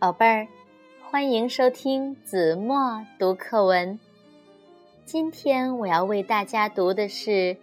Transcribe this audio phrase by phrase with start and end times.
[0.00, 0.46] 宝贝儿，
[1.02, 3.98] 欢迎收听子墨读课文。
[5.04, 7.56] 今天我要为大家读的是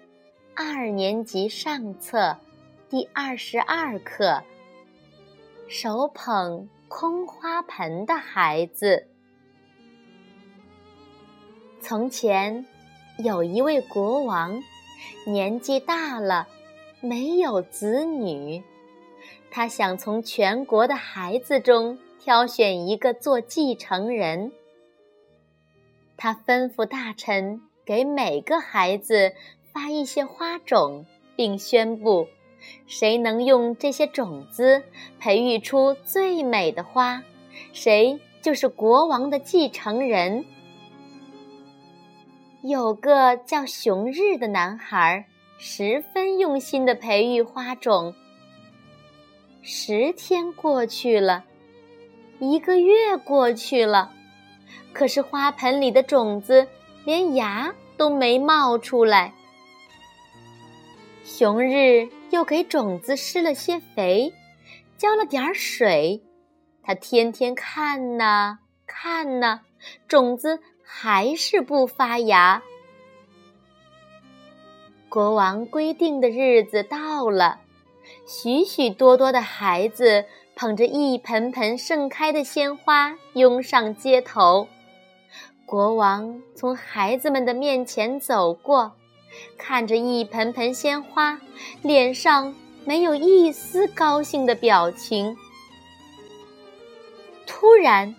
[0.54, 2.36] 二年级上册
[2.90, 4.26] 第二十二课
[5.70, 9.08] 《手捧空花盆的孩子》。
[11.80, 12.66] 从前
[13.18, 14.62] 有一位国王，
[15.26, 16.50] 年纪大了，
[17.00, 18.62] 没有子女，
[19.50, 21.98] 他想从全国的孩子中。
[22.18, 24.52] 挑选一个做继承人，
[26.18, 29.34] 他吩咐大臣给每个孩子
[29.72, 32.28] 发一些花种，并宣布，
[32.88, 34.82] 谁能用这些种子
[35.20, 37.22] 培育出最美的花，
[37.74, 40.46] 谁就是国王的继承人。
[42.64, 45.28] 有个叫熊日的男孩，
[45.60, 48.16] 十分用心的培育花种。
[49.68, 51.44] 十天过去了。
[52.38, 54.14] 一个月过去了，
[54.94, 56.68] 可是花盆里的种子
[57.04, 59.34] 连芽都没冒出来。
[61.24, 64.32] 熊日又给种子施了些肥，
[65.00, 66.22] 浇了点水，
[66.84, 69.62] 他天天看呐看呐，
[70.08, 72.62] 种子还是不发芽。
[75.10, 77.62] 国王规定的日子到了，
[78.26, 80.26] 许许多多的孩子。
[80.58, 84.70] 捧着一盆盆盛开的鲜花拥上街头，
[85.66, 88.94] 国王从孩子们的面前走过，
[89.58, 91.42] 看着一盆盆鲜花，
[91.82, 95.36] 脸上没有一丝高兴的表情。
[97.46, 98.16] 突然，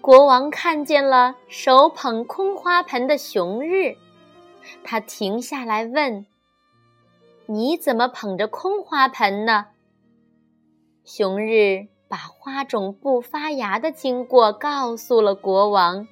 [0.00, 3.94] 国王看见了手捧空花盆的熊日，
[4.82, 6.26] 他停下来问
[7.46, 9.66] ：“你怎么捧着空花盆呢？”
[11.04, 16.08] 熊日把花种不发芽的经过告诉了国王，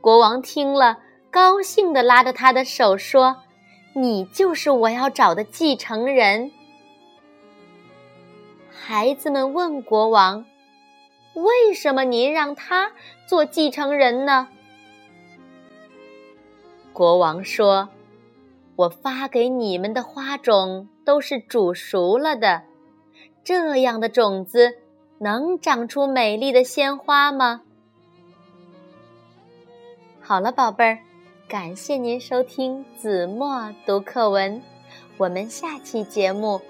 [0.00, 0.98] 国王听了，
[1.30, 3.36] 高兴地拉着他的手说
[3.94, 6.50] ：“你就是我要找的继承人。”
[8.70, 10.46] 孩子们问国王
[11.34, 12.92] ：“为什么您让他
[13.26, 14.48] 做继承人呢？”
[16.92, 17.88] 国王说
[18.78, 22.62] ：“我发给你们的花种都是煮熟了的。”
[23.42, 24.76] 这样的种子
[25.18, 27.62] 能长出美丽的鲜花吗？
[30.20, 30.98] 好了，宝贝儿，
[31.48, 34.62] 感谢您收听子墨读课文，
[35.16, 36.60] 我们下期节目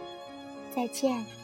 [0.74, 1.37] 再见。